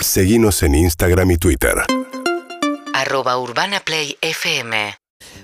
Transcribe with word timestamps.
Seguimos 0.00 0.62
en 0.62 0.76
Instagram 0.76 1.32
y 1.32 1.38
Twitter. 1.38 1.74
arroba 2.94 3.36
urbanaplayfm 3.38 4.72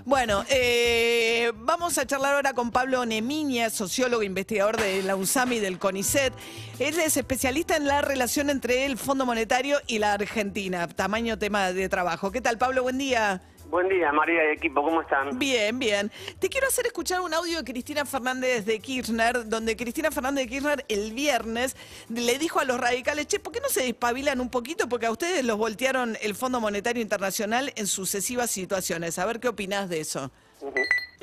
Bueno, 0.04 0.44
eh, 0.48 1.52
vamos 1.56 1.98
a 1.98 2.06
charlar 2.06 2.34
ahora 2.34 2.52
con 2.52 2.70
Pablo 2.70 3.04
Nemiña, 3.04 3.68
sociólogo 3.70 4.22
e 4.22 4.26
investigador 4.26 4.76
de 4.76 5.02
la 5.02 5.16
UNSAMI 5.16 5.58
del 5.58 5.78
CONICET. 5.78 6.32
Él 6.78 6.98
es 7.00 7.16
especialista 7.16 7.76
en 7.76 7.86
la 7.86 8.00
relación 8.00 8.48
entre 8.48 8.86
el 8.86 8.96
Fondo 8.96 9.26
Monetario 9.26 9.78
y 9.88 9.98
la 9.98 10.12
Argentina, 10.12 10.86
tamaño 10.86 11.36
tema 11.38 11.72
de 11.72 11.88
trabajo. 11.88 12.30
¿Qué 12.30 12.40
tal, 12.40 12.56
Pablo? 12.56 12.84
Buen 12.84 12.98
día. 12.98 13.42
Buen 13.74 13.88
día, 13.88 14.12
María 14.12 14.52
y 14.52 14.54
equipo, 14.54 14.84
¿cómo 14.84 15.00
están? 15.02 15.36
Bien, 15.36 15.76
bien. 15.80 16.08
Te 16.38 16.48
quiero 16.48 16.68
hacer 16.68 16.86
escuchar 16.86 17.20
un 17.22 17.34
audio 17.34 17.58
de 17.58 17.64
Cristina 17.64 18.04
Fernández 18.04 18.64
de 18.64 18.78
Kirchner, 18.78 19.48
donde 19.48 19.74
Cristina 19.74 20.12
Fernández 20.12 20.44
de 20.44 20.48
Kirchner 20.48 20.84
el 20.86 21.12
viernes 21.12 21.74
le 22.08 22.38
dijo 22.38 22.60
a 22.60 22.64
los 22.64 22.78
radicales, 22.78 23.26
che, 23.26 23.40
¿por 23.40 23.52
qué 23.52 23.58
no 23.58 23.68
se 23.68 23.82
despabilan 23.82 24.40
un 24.40 24.48
poquito? 24.48 24.88
Porque 24.88 25.06
a 25.06 25.10
ustedes 25.10 25.44
los 25.44 25.58
voltearon 25.58 26.16
el 26.22 26.36
Fondo 26.36 26.60
Monetario 26.60 27.02
Internacional 27.02 27.72
en 27.74 27.88
sucesivas 27.88 28.48
situaciones. 28.48 29.18
A 29.18 29.26
ver 29.26 29.40
qué 29.40 29.48
opinás 29.48 29.88
de 29.88 29.98
eso. 29.98 30.30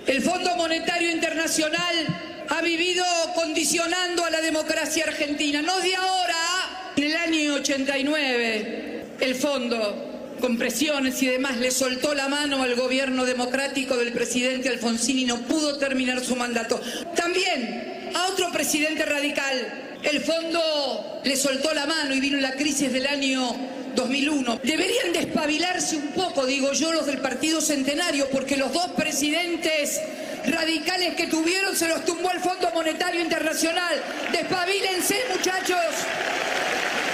El 0.06 0.22
Fondo 0.22 0.54
Monetario 0.58 1.09
Internacional 1.09 2.45
ha 2.50 2.62
vivido 2.62 3.06
condicionando 3.34 4.26
a 4.26 4.30
la 4.30 4.42
democracia 4.42 5.06
argentina. 5.06 5.62
No 5.62 5.80
de 5.80 5.95
ahora, 5.95 6.92
en 6.98 7.04
el 7.06 7.16
año 7.16 7.54
89, 7.54 9.06
el 9.22 9.36
fondo, 9.36 10.11
con 10.41 10.58
presiones 10.58 11.22
y 11.22 11.27
demás, 11.27 11.58
le 11.58 11.72
soltó 11.72 12.13
la 12.13 12.27
mano 12.27 12.63
al 12.63 12.76
gobierno 12.76 13.23
democrático 13.26 13.95
del 13.95 14.12
presidente 14.12 14.67
Alfonsín 14.67 15.20
y 15.20 15.26
no 15.26 15.38
pudo 15.44 15.77
terminar 15.77 16.20
su 16.26 16.36
mandato. 16.36 16.81
También 17.16 18.12
a 18.14 18.27
otro 18.27 18.52
presidente 18.52 19.05
radical, 19.05 20.00
el 20.04 20.20
fondo 20.22 21.22
le 21.23 21.36
soltó 21.38 21.73
la 21.73 21.86
mano 21.86 22.14
y 22.14 22.20
vino 22.20 22.40
la 22.40 22.54
crisis 22.54 22.91
del 22.91 23.05
año 23.08 23.55
2001. 23.95 24.59
Deberían 24.64 25.14
despabilarse 25.14 25.95
un 25.95 26.08
poco, 26.09 26.45
digo 26.45 26.73
yo, 26.73 26.92
los 26.92 27.06
del 27.06 27.19
Partido 27.19 27.62
Centenario, 27.62 28.28
porque 28.30 28.58
los 28.58 28.73
dos 28.73 28.88
presidentes 28.97 30.02
radicales 30.45 31.16
que 31.16 31.28
tuvieron 31.28 31.75
se 31.75 31.88
los 31.88 32.03
tumbó 32.03 32.31
el 32.31 32.39
Fondo 32.39 32.72
Monetario 32.73 33.22
Internacional. 33.22 34.02
Despabilense, 34.31 35.16
muchachos. 35.34 35.78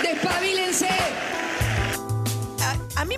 Despabilense. 0.02 0.88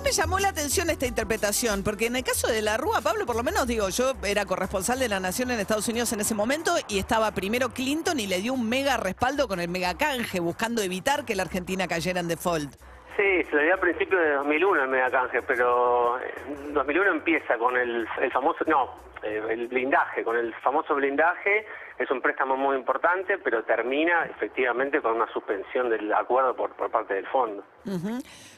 Me 0.02 0.12
llamó 0.12 0.38
la 0.38 0.48
atención 0.48 0.88
esta 0.88 1.06
interpretación, 1.06 1.82
porque 1.82 2.06
en 2.06 2.16
el 2.16 2.24
caso 2.24 2.48
de 2.48 2.62
la 2.62 2.76
Rúa, 2.76 3.00
Pablo, 3.00 3.26
por 3.26 3.36
lo 3.36 3.42
menos 3.42 3.66
digo, 3.66 3.90
yo 3.90 4.14
era 4.24 4.46
corresponsal 4.46 4.98
de 4.98 5.08
la 5.08 5.20
Nación 5.20 5.50
en 5.50 5.60
Estados 5.60 5.86
Unidos 5.88 6.12
en 6.12 6.20
ese 6.20 6.34
momento 6.34 6.74
y 6.88 6.98
estaba 6.98 7.30
primero 7.32 7.72
Clinton 7.74 8.18
y 8.18 8.26
le 8.26 8.40
dio 8.40 8.54
un 8.54 8.68
mega 8.68 8.96
respaldo 8.96 9.46
con 9.46 9.60
el 9.60 9.68
mega 9.68 9.94
canje, 9.96 10.40
buscando 10.40 10.80
evitar 10.82 11.24
que 11.24 11.36
la 11.36 11.42
Argentina 11.42 11.86
cayera 11.86 12.20
en 12.20 12.28
default. 12.28 12.74
Sí, 13.20 13.44
se 13.50 13.56
lo 13.56 13.62
dio 13.62 13.74
a 13.74 13.76
principios 13.76 14.18
de 14.22 14.30
2001 14.30 14.82
el 14.82 14.88
megacanje, 14.88 15.42
pero 15.42 16.18
en 16.18 16.72
2001 16.72 17.10
empieza 17.10 17.58
con 17.58 17.76
el, 17.76 18.08
famoso, 18.32 18.64
no, 18.66 18.94
eh, 19.22 19.42
el 19.50 19.68
blindaje, 19.68 20.24
con 20.24 20.38
el 20.38 20.54
famoso 20.62 20.94
blindaje, 20.94 21.66
es 21.98 22.10
un 22.10 22.22
préstamo 22.22 22.56
muy 22.56 22.78
importante, 22.78 23.36
pero 23.36 23.62
termina 23.62 24.24
efectivamente 24.24 25.02
con 25.02 25.16
una 25.16 25.30
suspensión 25.34 25.90
del 25.90 26.10
acuerdo 26.14 26.56
por, 26.56 26.70
parte 26.90 27.12
del 27.12 27.26
fondo. 27.26 27.62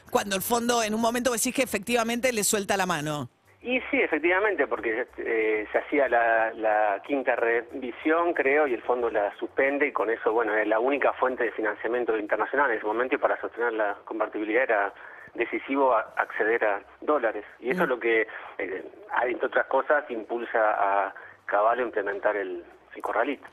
Cuando 0.09 0.37
el 0.37 0.41
fondo 0.41 0.81
en 0.81 0.93
un 0.93 1.01
momento 1.01 1.33
decís 1.33 1.53
que 1.53 1.63
efectivamente 1.63 2.31
le 2.31 2.45
suelta 2.45 2.77
la 2.77 2.85
mano. 2.85 3.29
Y 3.63 3.79
sí, 3.89 4.01
efectivamente, 4.01 4.67
porque 4.67 5.07
eh, 5.17 5.65
se 5.71 5.77
hacía 5.77 6.09
la, 6.09 7.01
quinta 7.07 7.37
revisión, 7.37 8.33
creo, 8.33 8.67
y 8.67 8.73
el 8.73 8.81
fondo 8.81 9.09
la 9.09 9.33
suspende, 9.37 9.87
y 9.87 9.93
con 9.93 10.09
eso, 10.09 10.33
bueno, 10.33 10.53
es 10.53 10.67
la 10.67 10.79
única 10.79 11.13
fuente 11.13 11.45
de 11.45 11.51
financiamiento 11.53 12.17
internacional 12.17 12.69
en 12.69 12.77
ese 12.77 12.85
momento, 12.85 13.15
y 13.15 13.19
para 13.19 13.39
sostener 13.39 13.71
la 13.71 13.95
convertibilidad 14.03 14.63
era 14.63 14.93
decisivo 15.33 15.95
acceder 15.95 16.65
a 16.65 16.81
dólares. 16.99 17.45
Y 17.61 17.69
eso 17.69 17.83
es 17.83 17.89
lo 17.89 17.99
que, 17.99 18.27
eh, 18.57 18.83
entre 19.27 19.47
otras 19.47 19.67
cosas, 19.67 20.03
impulsa 20.09 20.59
a 21.07 21.13
Caballo 21.45 21.83
a 21.83 21.85
implementar 21.85 22.35
el, 22.35 22.65
el 22.93 23.01
corralito. 23.01 23.47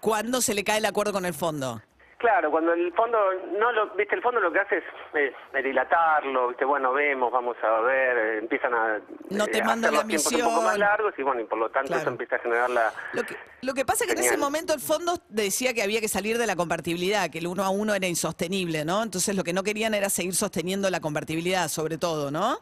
¿Cuándo 0.00 0.42
se 0.42 0.52
le 0.52 0.64
cae 0.64 0.78
el 0.78 0.84
acuerdo 0.84 1.14
con 1.14 1.24
el 1.24 1.34
fondo? 1.34 1.80
Claro, 2.18 2.50
cuando 2.50 2.72
el 2.72 2.94
fondo 2.94 3.18
no 3.58 3.72
lo, 3.72 3.88
viste, 3.90 4.14
el 4.14 4.22
fondo 4.22 4.40
lo 4.40 4.50
que 4.50 4.60
hace 4.60 4.78
es, 4.78 4.84
es- 5.14 5.62
dilatarlo, 5.64 6.48
viste, 6.48 6.64
bueno, 6.64 6.92
vemos, 6.94 7.30
vamos 7.30 7.56
a 7.62 7.80
ver, 7.82 8.16
eh, 8.16 8.38
empiezan 8.38 8.72
a 8.72 9.00
No 9.28 9.46
te 9.46 9.58
eh, 9.58 9.62
manda 9.64 9.88
hacer 9.88 9.92
la 9.98 10.02
los 10.02 10.08
tiempos 10.08 10.32
un 10.32 10.40
poco 10.40 10.50
más 10.62 10.72
misión. 10.72 10.80
largos 10.80 11.14
y 11.18 11.22
bueno, 11.22 11.40
y 11.42 11.44
por 11.44 11.58
lo 11.58 11.68
tanto 11.68 11.88
Claro. 11.88 12.00
eso 12.00 12.10
empieza 12.10 12.36
a 12.36 12.38
generar 12.38 12.70
la 12.70 12.92
Lo 13.12 13.22
que, 13.22 13.36
lo 13.60 13.74
que 13.74 13.84
pasa 13.84 14.04
es 14.04 14.08
que 14.08 14.18
en 14.18 14.24
ese 14.24 14.38
momento 14.38 14.72
el 14.72 14.80
fondo 14.80 15.12
decía 15.28 15.74
que 15.74 15.82
había 15.82 16.00
que 16.00 16.08
salir 16.08 16.38
de 16.38 16.46
la 16.46 16.56
convertibilidad, 16.56 17.28
que 17.30 17.38
el 17.38 17.46
uno 17.48 17.62
a 17.64 17.68
uno 17.68 17.94
era 17.94 18.06
insostenible, 18.06 18.86
¿no? 18.86 19.02
Entonces 19.02 19.36
lo 19.36 19.44
que 19.44 19.52
no 19.52 19.62
querían 19.62 19.92
era 19.92 20.08
seguir 20.08 20.34
sosteniendo 20.34 20.88
la 20.88 21.00
convertibilidad, 21.00 21.68
sobre 21.68 21.98
todo, 21.98 22.30
¿no? 22.30 22.56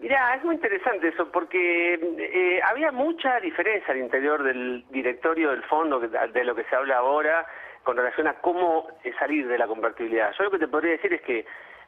Mirá, 0.00 0.34
es 0.36 0.44
muy 0.44 0.54
interesante 0.54 1.08
eso, 1.08 1.28
porque 1.30 1.94
eh, 1.94 2.60
había 2.64 2.90
mucha 2.92 3.38
diferencia 3.40 3.92
al 3.92 3.98
interior 3.98 4.44
del 4.44 4.84
directorio 4.90 5.50
del 5.50 5.64
fondo, 5.64 5.98
de 6.00 6.44
lo 6.44 6.54
que 6.54 6.64
se 6.64 6.74
habla 6.76 6.98
ahora, 6.98 7.44
con 7.88 7.96
relación 7.96 8.26
a 8.26 8.34
cómo 8.34 8.86
salir 9.18 9.48
de 9.48 9.56
la 9.56 9.66
convertibilidad. 9.66 10.30
Yo 10.36 10.44
lo 10.44 10.50
que 10.50 10.58
te 10.58 10.68
podría 10.68 10.92
decir 10.92 11.10
es 11.14 11.22
que 11.22 11.46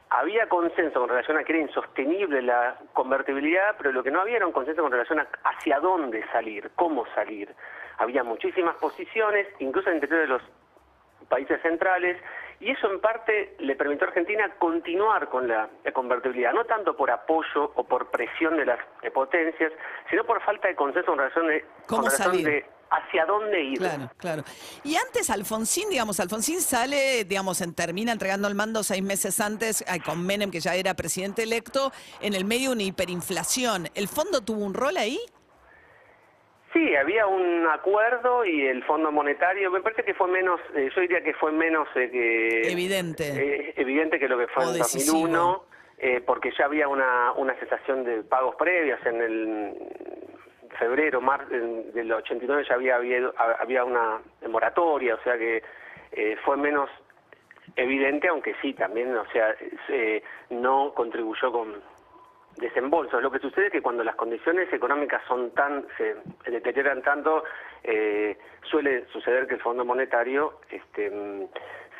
había 0.09 0.49
consenso 0.49 0.99
con 0.99 1.09
relación 1.09 1.37
a 1.37 1.43
que 1.43 1.53
era 1.53 1.61
insostenible 1.61 2.41
la 2.41 2.75
convertibilidad, 2.93 3.75
pero 3.77 3.91
lo 3.91 4.01
que 4.01 4.09
no 4.09 4.21
había 4.21 4.37
era 4.37 4.47
un 4.47 4.51
consenso 4.51 4.81
con 4.81 4.91
relación 4.91 5.19
a 5.19 5.27
hacia 5.43 5.79
dónde 5.79 6.25
salir, 6.31 6.71
cómo 6.75 7.05
salir. 7.13 7.53
Había 7.99 8.23
muchísimas 8.23 8.77
posiciones, 8.77 9.45
incluso 9.59 9.89
al 9.89 9.95
interior 9.97 10.21
de 10.21 10.27
los 10.27 10.41
países 11.29 11.61
centrales, 11.61 12.17
y 12.59 12.71
eso 12.71 12.91
en 12.91 12.99
parte 12.99 13.55
le 13.59 13.75
permitió 13.75 14.07
a 14.07 14.09
Argentina 14.09 14.49
continuar 14.57 15.29
con 15.29 15.47
la, 15.47 15.69
convertibilidad, 15.93 16.51
no 16.51 16.65
tanto 16.65 16.97
por 16.97 17.11
apoyo 17.11 17.73
o 17.75 17.83
por 17.83 18.09
presión 18.09 18.57
de 18.57 18.65
las 18.65 18.79
potencias, 19.13 19.71
sino 20.09 20.23
por 20.23 20.41
falta 20.41 20.67
de 20.67 20.73
consenso 20.73 21.11
en 21.11 21.19
relación, 21.19 21.47
de, 21.47 21.61
¿Cómo 21.85 22.01
con 22.01 22.05
relación 22.05 22.31
salir? 22.31 22.45
de 22.47 22.80
hacia 22.91 23.25
dónde 23.25 23.63
ir. 23.63 23.77
Claro, 23.77 24.11
claro. 24.17 24.43
Y 24.83 24.95
antes 24.95 25.29
Alfonsín, 25.29 25.89
digamos, 25.89 26.19
Alfonsín 26.19 26.61
sale, 26.61 27.23
digamos, 27.23 27.61
en, 27.61 27.73
termina 27.73 28.11
entregando 28.11 28.47
el 28.47 28.55
mando 28.55 28.83
seis 28.83 29.01
meses 29.01 29.39
antes 29.39 29.83
con 30.05 30.25
Menem, 30.25 30.51
que 30.51 30.59
ya 30.59 30.75
era 30.75 30.93
presidente 30.93 31.43
electo, 31.43 31.91
en 32.21 32.33
el 32.33 32.45
medio 32.45 32.69
de 32.69 32.75
una 32.75 32.83
hiperinflación. 32.83 33.87
¿El 33.95 34.07
fondo 34.07 34.41
tuvo 34.41 34.63
un 34.65 34.73
rol 34.73 34.97
ahí? 34.97 35.19
Sí, 36.73 36.95
había 36.95 37.27
un 37.27 37.67
acuerdo 37.67 38.45
y 38.45 38.65
el 38.65 38.81
Fondo 38.85 39.11
Monetario, 39.11 39.69
me 39.71 39.81
parece 39.81 40.03
que 40.05 40.13
fue 40.13 40.29
menos, 40.29 40.59
eh, 40.73 40.89
yo 40.95 41.01
diría 41.01 41.21
que 41.21 41.33
fue 41.33 41.51
menos 41.51 41.85
eh, 41.95 42.09
que 42.09 42.71
Evidente. 42.71 43.27
eh, 43.27 43.73
evidente 43.75 44.17
que 44.17 44.29
lo 44.29 44.37
que 44.37 44.47
fue 44.47 44.63
O 44.65 44.69
en 44.69 44.77
decisivo. 44.77 45.17
2001, 45.19 45.65
eh, 45.97 46.21
porque 46.25 46.49
ya 46.57 46.65
había 46.65 46.87
una, 46.87 47.33
una 47.33 47.53
cesación 47.59 48.05
de 48.05 48.23
pagos 48.23 48.55
previas 48.55 49.05
en 49.05 49.21
el 49.21 49.73
febrero, 50.79 51.21
mar, 51.21 51.45
en- 51.51 51.91
del 51.93 52.11
89 52.11 52.63
ya 52.67 52.75
había 52.75 52.95
habido, 52.95 53.33
había 53.37 53.83
una 53.83 54.19
moratoria, 54.49 55.15
o 55.15 55.21
sea 55.23 55.37
que 55.37 55.63
eh, 56.11 56.37
fue 56.43 56.57
menos 56.57 56.89
evidente, 57.75 58.27
aunque 58.27 58.53
sí 58.61 58.73
también, 58.73 59.15
o 59.15 59.25
sea, 59.31 59.55
eh, 59.89 60.21
no 60.49 60.93
contribuyó 60.93 61.51
con 61.51 61.81
desembolsos. 62.57 63.21
Lo 63.21 63.31
que 63.31 63.39
sucede 63.39 63.67
es 63.67 63.71
que 63.71 63.81
cuando 63.81 64.03
las 64.03 64.15
condiciones 64.15 64.71
económicas 64.73 65.21
son 65.27 65.51
tan 65.51 65.85
se 65.97 66.15
deterioran 66.51 67.01
tanto, 67.01 67.43
eh, 67.83 68.37
suele 68.63 69.05
suceder 69.07 69.47
que 69.47 69.55
el 69.55 69.61
Fondo 69.61 69.85
Monetario 69.85 70.59
este, 70.69 71.09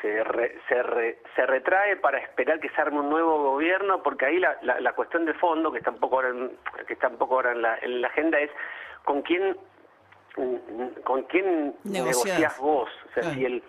se, 0.02 0.24
re- 0.24 0.58
se, 0.68 0.82
re- 0.84 1.20
se 1.36 1.46
retrae 1.46 1.96
para 1.98 2.18
esperar 2.20 2.60
que 2.60 2.70
se 2.70 2.82
arme 2.82 3.00
un 3.00 3.10
nuevo 3.10 3.42
gobierno, 3.52 4.02
porque 4.04 4.26
ahí 4.26 4.40
la, 4.40 4.58
la, 4.62 4.80
la 4.80 4.94
cuestión 4.94 5.26
de 5.26 5.34
fondo 5.36 5.72
que 5.72 5.78
está 5.80 5.92
un 5.92 6.00
poco 6.00 6.16
ahora 6.18 6.30
en, 6.30 6.52
que 6.88 6.94
está 6.94 7.08
un 7.08 7.18
poco 7.18 7.36
ahora 7.36 7.52
en 7.52 7.62
la, 7.62 7.78
en 7.82 8.02
la 8.02 8.08
agenda 8.08 8.40
es 8.40 8.50
con 9.06 9.22
quién 9.22 9.56
con 11.04 11.24
quién 11.24 11.76
Negociás. 11.84 12.58
vos, 12.60 12.90
o 13.10 13.14
sea, 13.14 13.24
Claro. 13.24 13.36
si 13.36 13.46
el 13.46 13.64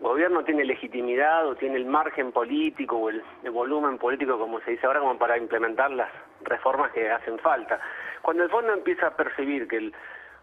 gobierno 0.00 0.44
tiene 0.44 0.64
legitimidad 0.64 1.46
o 1.48 1.56
tiene 1.56 1.76
el 1.76 1.86
margen 1.86 2.30
político 2.32 2.96
o 2.96 3.08
el, 3.10 3.22
el 3.42 3.50
volumen 3.50 3.98
político, 3.98 4.38
como 4.38 4.60
se 4.60 4.72
dice 4.72 4.86
ahora, 4.86 5.00
como 5.00 5.18
para 5.18 5.36
implementar 5.38 5.90
las 5.90 6.10
reformas 6.42 6.92
que 6.92 7.10
hacen 7.10 7.38
falta. 7.38 7.80
Cuando 8.22 8.44
el 8.44 8.50
fondo 8.50 8.72
empieza 8.72 9.08
a 9.08 9.16
percibir 9.16 9.66
que 9.66 9.76
el 9.78 9.94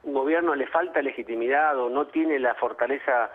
gobierno 0.04 0.56
le 0.56 0.68
falta 0.68 1.01
legitimidad 1.01 1.77
o 1.80 1.89
no 1.89 2.07
tiene 2.07 2.39
la 2.39 2.56
fortaleza 2.56 3.30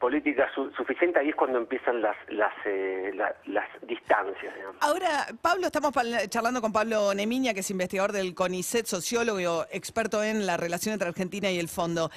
política 0.00 0.48
su- 0.54 0.70
suficiente, 0.72 1.18
ahí 1.18 1.30
es 1.30 1.34
cuando 1.36 1.58
empiezan 1.58 2.00
las 2.02 2.16
las, 2.28 2.52
eh, 2.66 3.10
la- 3.14 3.34
las 3.46 3.66
distancias. 3.86 4.52
Ahora, 4.80 5.26
Pablo, 5.40 5.66
estamos 5.66 5.92
charlando 6.28 6.60
con 6.60 6.72
Pablo 6.72 7.14
Nemiña, 7.14 7.54
que 7.54 7.60
es 7.60 7.70
investigador 7.70 8.12
del 8.12 8.34
CONICET, 8.34 8.86
sociólogo, 8.86 9.66
experto 9.70 10.22
en 10.22 10.46
la 10.46 10.56
relación 10.56 10.92
entre 10.92 11.08
Argentina 11.08 11.50
y 11.50 11.58
el 11.58 11.68
fondo. 11.68 12.10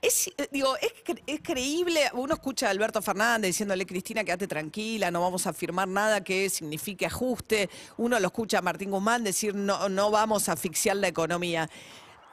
Es, 0.00 0.26
eh, 0.36 0.48
digo, 0.50 0.74
es, 0.78 0.92
es 1.26 1.40
creíble, 1.42 2.00
uno 2.14 2.34
escucha 2.34 2.66
a 2.66 2.70
Alberto 2.70 3.00
Fernández 3.00 3.50
diciéndole, 3.50 3.86
Cristina, 3.86 4.24
quédate 4.24 4.48
tranquila, 4.48 5.10
no 5.12 5.20
vamos 5.20 5.46
a 5.46 5.52
firmar 5.52 5.86
nada 5.86 6.24
que 6.24 6.50
signifique 6.50 7.06
ajuste. 7.06 7.70
Uno 7.98 8.18
lo 8.18 8.26
escucha 8.26 8.58
a 8.58 8.62
Martín 8.62 8.90
Guzmán 8.90 9.22
decir, 9.22 9.54
no, 9.54 9.88
no 9.88 10.10
vamos 10.10 10.48
a 10.48 10.52
asfixiar 10.52 10.96
la 10.96 11.06
economía. 11.08 11.68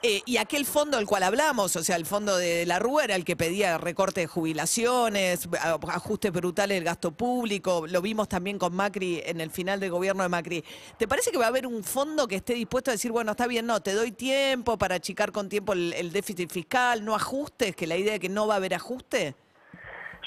Eh, 0.02 0.22
y 0.26 0.38
aquel 0.38 0.66
fondo 0.66 0.96
del 0.96 1.06
cual 1.06 1.24
hablamos, 1.24 1.76
o 1.76 1.84
sea, 1.84 1.98
el 1.98 2.06
fondo 2.06 2.38
de 2.38 2.66
la 2.66 2.80
Rúa 2.80 3.04
era 3.04 3.16
el 3.16 3.26
que 3.26 3.36
pedía 3.36 3.78
recorte 3.78 4.22
de 4.22 4.28
jubilaciones, 4.28 5.50
ajustes 5.90 6.32
brutales 6.32 6.78
del 6.78 6.86
gasto 6.86 7.12
público, 7.12 7.86
lo 7.86 8.02
vimos 8.02 8.30
también 8.30 8.58
con 8.58 8.74
Macri 8.74 9.22
en 9.26 9.42
el 9.42 9.50
final 9.50 9.82
del 9.82 9.92
gobierno 9.92 10.24
de 10.24 10.30
Macri. 10.30 10.64
¿Te 10.98 11.06
parece 11.06 11.32
que 11.32 11.38
va 11.38 11.46
a 11.46 11.50
haber 11.50 11.68
un 11.68 11.84
fondo 11.84 12.30
que 12.30 12.36
esté 12.36 12.54
dispuesto 12.54 12.92
a 12.92 12.94
decir, 12.94 13.12
bueno, 13.12 13.32
está 13.32 13.46
bien, 13.46 13.66
no, 13.66 13.82
te 13.82 13.94
doy 13.94 14.14
tiempo 14.14 14.78
para 14.78 14.96
achicar 14.96 15.34
con 15.34 15.50
tiempo 15.50 15.74
el, 15.74 15.92
el 15.92 16.14
déficit 16.14 16.50
fiscal, 16.50 17.04
no 17.04 17.14
ajustes, 17.14 17.76
que 17.76 17.86
la 17.86 17.98
idea 17.98 18.14
de 18.14 18.20
que 18.22 18.30
no 18.30 18.48
va 18.48 18.54
a 18.54 18.58
haber 18.58 18.76
ajuste? 18.76 19.36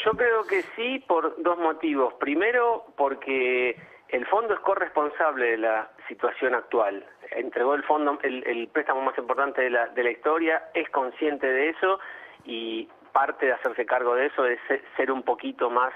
Yo 0.05 0.11
creo 0.13 0.45
que 0.45 0.65
sí 0.77 1.03
por 1.09 1.43
dos 1.43 1.59
motivos. 1.59 2.13
Primero, 2.21 2.93
porque 2.97 3.77
el 4.13 4.27
fondo 4.27 4.55
es 4.55 4.61
corresponsable 4.61 5.53
de 5.53 5.57
la 5.59 5.91
situación 6.09 6.55
actual. 6.55 7.05
Entregó 7.31 7.75
el 7.75 7.83
fondo, 7.83 8.19
el, 8.23 8.69
préstamo 8.73 9.01
más 9.03 9.17
importante 9.19 9.63
de 9.63 9.71
la, 9.71 9.87
de 9.89 10.05
la 10.05 10.11
historia, 10.11 10.63
es 10.75 10.89
consciente 10.91 11.47
de 11.47 11.71
eso 11.71 11.99
y 12.45 12.89
parte 13.13 13.47
de 13.47 13.53
hacerse 13.53 13.85
cargo 13.87 14.15
de 14.15 14.27
eso 14.27 14.47
es 14.47 14.59
se- 14.69 14.83
ser 14.97 15.11
un 15.11 15.23
poquito 15.23 15.71
más 15.71 15.93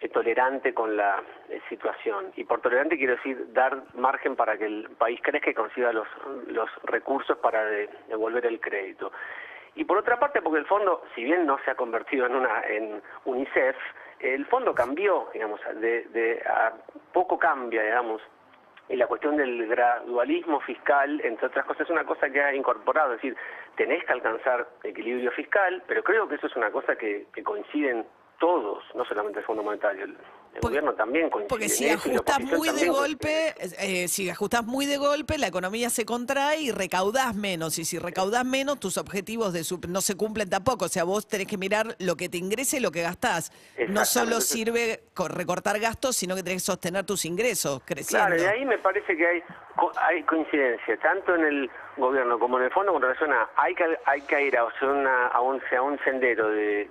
eh, 0.00 0.08
tolerante 0.08 0.72
con 0.74 0.96
la 0.96 1.22
eh, 1.48 1.60
situación. 1.68 2.32
Y 2.36 2.44
por 2.44 2.60
tolerante 2.60 2.96
quiero 2.96 3.16
decir 3.16 3.52
dar 3.52 3.82
margen 3.94 4.36
para 4.36 4.56
que 4.56 4.66
el 4.66 4.88
país 4.98 5.20
crezca 5.22 5.50
y 5.50 5.54
consiga 5.54 5.92
los, 5.92 6.06
los 6.46 6.68
recursos 6.84 7.36
para 7.38 7.64
de- 7.64 7.88
devolver 8.08 8.46
el 8.46 8.60
crédito. 8.60 9.10
Y 9.74 9.84
por 9.84 9.98
otra 9.98 10.18
parte, 10.18 10.40
porque 10.42 10.58
el 10.60 10.66
fondo, 10.66 11.02
si 11.14 11.24
bien 11.24 11.44
no 11.44 11.58
se 11.64 11.70
ha 11.70 11.74
convertido 11.74 12.26
en 12.26 12.34
una 12.36 12.62
en 12.68 13.02
UNICEF, 13.24 13.76
el 14.20 14.46
fondo 14.46 14.74
cambió, 14.74 15.28
digamos, 15.32 15.60
de, 15.80 16.04
de 16.04 16.42
a 16.46 16.72
poco 17.12 17.38
cambia, 17.38 17.82
digamos. 17.82 18.22
Y 18.88 18.96
la 18.96 19.08
cuestión 19.08 19.36
del 19.36 19.66
gradualismo 19.66 20.60
fiscal, 20.60 21.20
entre 21.24 21.48
otras 21.48 21.66
cosas, 21.66 21.82
es 21.82 21.90
una 21.90 22.04
cosa 22.04 22.30
que 22.30 22.40
ha 22.40 22.54
incorporado, 22.54 23.14
es 23.14 23.20
decir, 23.20 23.36
tenés 23.76 24.04
que 24.04 24.12
alcanzar 24.12 24.68
equilibrio 24.84 25.32
fiscal, 25.32 25.82
pero 25.88 26.04
creo 26.04 26.28
que 26.28 26.36
eso 26.36 26.46
es 26.46 26.54
una 26.54 26.70
cosa 26.70 26.94
que, 26.94 27.26
que 27.34 27.42
coinciden 27.42 28.06
todos, 28.38 28.84
no 28.94 29.04
solamente 29.04 29.40
el 29.40 29.44
Fondo 29.44 29.62
Monetario, 29.62 30.06
el, 30.56 30.60
Porque- 30.60 30.78
gobierno 30.80 30.94
también 30.94 31.30
coincide. 31.30 31.48
Porque 31.48 31.68
si 31.68 31.90
oposición 31.90 32.44
muy 32.58 32.68
de 32.70 32.88
golpe, 32.88 33.54
eh, 33.78 34.08
si 34.08 34.28
ajustas 34.30 34.64
muy 34.64 34.86
de 34.86 34.96
golpe, 34.96 35.38
la 35.38 35.46
economía 35.46 35.90
se 35.90 36.04
contrae 36.04 36.60
y 36.60 36.70
recaudás 36.72 37.34
menos. 37.34 37.78
Y 37.78 37.84
si 37.84 37.98
recaudás 37.98 38.44
menos, 38.44 38.80
tus 38.80 38.98
objetivos 38.98 39.52
de 39.52 39.64
sub- 39.64 39.86
no 39.88 40.00
se 40.00 40.16
cumplen 40.16 40.50
tampoco. 40.50 40.86
O 40.86 40.88
sea, 40.88 41.04
vos 41.04 41.26
tenés 41.28 41.46
que 41.46 41.56
mirar 41.58 41.94
lo 41.98 42.16
que 42.16 42.28
te 42.28 42.38
ingrese 42.38 42.78
y 42.78 42.80
lo 42.80 42.90
que 42.90 43.02
gastás. 43.02 43.52
No 43.88 44.04
solo 44.04 44.40
sirve 44.40 45.04
co- 45.14 45.28
recortar 45.28 45.78
gastos, 45.78 46.16
sino 46.16 46.34
que 46.34 46.42
tenés 46.42 46.62
que 46.62 46.66
sostener 46.66 47.04
tus 47.04 47.24
ingresos 47.24 47.80
creciendo. 47.84 48.26
Claro, 48.36 48.42
y 48.42 48.46
ahí 48.46 48.64
me 48.64 48.78
parece 48.78 49.16
que 49.16 49.26
hay 49.26 49.42
hay 50.08 50.22
coincidencia, 50.22 50.96
tanto 51.00 51.34
en 51.34 51.44
el 51.44 51.70
gobierno 51.98 52.38
como 52.38 52.56
en 52.58 52.64
el 52.64 52.70
fondo, 52.70 52.92
con 52.92 53.02
relación 53.02 53.30
a 53.32 53.50
hay 53.56 53.74
que, 53.74 53.84
hay 54.06 54.22
que 54.22 54.42
ir 54.46 54.56
a, 54.56 54.64
una- 54.82 55.26
a, 55.26 55.40
un, 55.42 55.60
a 55.76 55.82
un 55.82 55.98
sendero 56.02 56.48
de, 56.48 56.88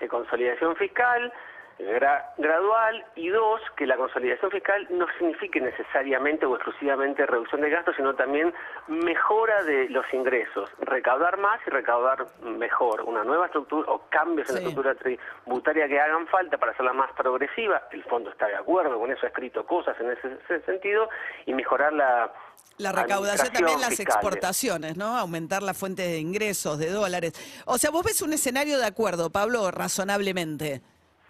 de 0.00 0.08
consolidación 0.08 0.76
fiscal 0.76 1.32
gra- 1.78 2.32
gradual 2.38 3.04
y 3.14 3.28
dos, 3.28 3.60
que 3.76 3.86
la 3.86 3.96
consolidación 3.96 4.50
fiscal 4.50 4.86
no 4.90 5.06
signifique 5.18 5.60
necesariamente 5.60 6.46
o 6.46 6.54
exclusivamente 6.54 7.26
reducción 7.26 7.60
de 7.60 7.70
gastos, 7.70 7.94
sino 7.96 8.14
también 8.14 8.52
mejora 8.88 9.62
de 9.64 9.88
los 9.90 10.04
ingresos, 10.12 10.70
recaudar 10.80 11.38
más 11.38 11.60
y 11.66 11.70
recaudar 11.70 12.26
mejor, 12.42 13.02
una 13.02 13.24
nueva 13.24 13.46
estructura 13.46 13.90
o 13.90 14.02
cambios 14.08 14.48
en 14.50 14.56
Sí. 14.56 14.62
la 14.62 14.68
estructura 14.68 14.94
tributaria 14.94 15.88
que 15.88 16.00
hagan 16.00 16.26
falta 16.28 16.56
para 16.58 16.72
hacerla 16.72 16.92
más 16.92 17.10
progresiva, 17.12 17.82
el 17.92 18.02
fondo 18.04 18.30
está 18.30 18.46
de 18.46 18.56
acuerdo 18.56 18.98
con 18.98 19.10
eso, 19.10 19.24
ha 19.26 19.28
escrito 19.28 19.64
cosas 19.66 19.96
en 20.00 20.10
ese, 20.12 20.38
ese 20.44 20.60
sentido, 20.64 21.08
y 21.46 21.54
mejorar 21.54 21.92
la... 21.92 22.32
La 22.78 22.92
recaudación 22.92 23.50
también, 23.54 23.80
las 23.80 23.98
exportaciones, 24.00 24.98
¿no? 24.98 25.16
Aumentar 25.16 25.62
la 25.62 25.72
fuente 25.72 26.02
de 26.02 26.18
ingresos, 26.18 26.78
de 26.78 26.90
dólares. 26.90 27.32
O 27.64 27.78
sea, 27.78 27.90
vos 27.90 28.04
ves 28.04 28.20
un 28.20 28.34
escenario 28.34 28.78
de 28.78 28.84
acuerdo, 28.84 29.30
Pablo, 29.30 29.70
razonablemente. 29.70 30.82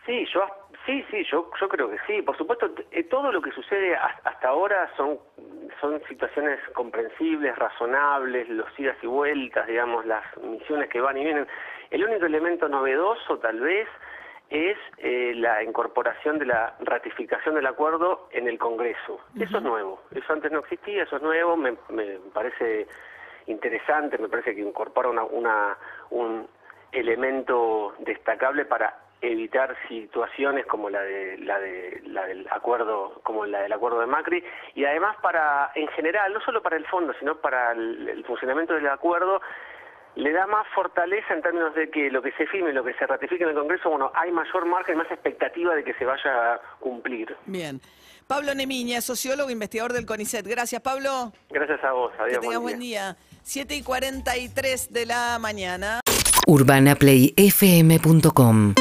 Sí, 0.06 0.24
yo 0.32 0.46
sí, 0.86 1.04
sí, 1.10 1.24
yo 1.30 1.50
yo 1.60 1.68
creo 1.68 1.90
que 1.90 1.98
sí. 2.06 2.22
Por 2.22 2.36
supuesto, 2.38 2.70
eh, 2.92 3.04
todo 3.04 3.32
lo 3.32 3.42
que 3.42 3.50
sucede 3.52 3.94
has- 3.96 4.24
hasta 4.24 4.48
ahora 4.48 4.88
son 4.96 5.18
son 5.80 6.00
situaciones 6.08 6.58
comprensibles, 6.74 7.54
razonables, 7.58 8.48
los 8.48 8.66
idas 8.78 8.96
y 9.02 9.06
vueltas, 9.06 9.66
digamos, 9.66 10.06
las 10.06 10.24
misiones 10.38 10.88
que 10.88 11.00
van 11.00 11.18
y 11.18 11.24
vienen. 11.24 11.46
El 11.90 12.04
único 12.04 12.24
elemento 12.24 12.66
novedoso, 12.68 13.38
tal 13.40 13.60
vez, 13.60 13.86
es 14.48 14.78
eh, 14.98 15.32
la 15.34 15.62
incorporación 15.64 16.38
de 16.38 16.46
la 16.46 16.76
ratificación 16.80 17.56
del 17.56 17.66
acuerdo 17.66 18.28
en 18.30 18.48
el 18.48 18.58
Congreso. 18.58 19.20
Eso 19.38 19.58
es 19.58 19.62
nuevo. 19.64 20.00
Eso 20.12 20.32
antes 20.32 20.50
no 20.52 20.60
existía, 20.60 21.02
eso 21.02 21.16
es 21.16 21.22
nuevo. 21.22 21.56
Me, 21.56 21.76
me 21.90 22.18
parece 22.32 22.86
interesante, 23.46 24.16
me 24.18 24.28
parece 24.28 24.54
que 24.54 24.60
incorpora 24.62 25.08
una, 25.10 25.24
una 25.24 25.76
un 26.10 26.48
elemento 26.92 27.94
destacable 27.98 28.64
para 28.64 28.94
evitar 29.20 29.76
situaciones 29.88 30.66
como 30.66 30.90
la 30.90 31.02
de 31.02 31.38
la 31.38 31.58
de 31.58 32.02
la 32.06 32.26
del 32.26 32.46
acuerdo 32.50 33.20
como 33.22 33.46
la 33.46 33.62
del 33.62 33.72
acuerdo 33.72 34.00
de 34.00 34.06
Macri 34.06 34.44
y 34.74 34.84
además 34.84 35.16
para 35.22 35.70
en 35.74 35.88
general 35.88 36.32
no 36.32 36.40
solo 36.42 36.62
para 36.62 36.76
el 36.76 36.86
fondo 36.86 37.12
sino 37.18 37.36
para 37.36 37.72
el, 37.72 38.08
el 38.08 38.24
funcionamiento 38.24 38.74
del 38.74 38.86
acuerdo 38.88 39.40
le 40.16 40.32
da 40.32 40.46
más 40.46 40.66
fortaleza 40.74 41.32
en 41.34 41.42
términos 41.42 41.74
de 41.74 41.90
que 41.90 42.10
lo 42.10 42.22
que 42.22 42.32
se 42.32 42.46
firme, 42.46 42.72
lo 42.72 42.82
que 42.82 42.94
se 42.94 43.06
ratifique 43.06 43.44
en 43.44 43.50
el 43.50 43.54
Congreso, 43.54 43.90
bueno, 43.90 44.10
hay 44.14 44.32
mayor 44.32 44.64
margen, 44.64 44.96
más 44.96 45.10
expectativa 45.10 45.74
de 45.74 45.84
que 45.84 45.92
se 45.94 46.06
vaya 46.06 46.54
a 46.54 46.60
cumplir. 46.80 47.36
Bien. 47.44 47.82
Pablo 48.26 48.54
Nemiña, 48.54 49.02
sociólogo, 49.02 49.50
investigador 49.50 49.92
del 49.92 50.06
CONICET. 50.06 50.46
Gracias, 50.46 50.80
Pablo. 50.80 51.32
Gracias 51.50 51.84
a 51.84 51.92
vos, 51.92 52.12
Que 52.16 52.22
adiós. 52.22 52.40
tengas 52.40 52.60
buen 52.60 52.78
día. 52.80 53.16
7 53.42 53.74
y 53.76 53.82
43 53.82 54.90
de 54.92 55.04
la 55.06 55.38
mañana. 55.38 56.00
UrbanaPlayFM.com 56.46 58.74